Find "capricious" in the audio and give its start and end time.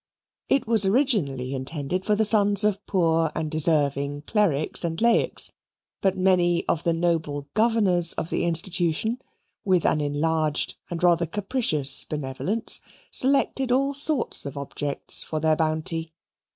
11.27-12.03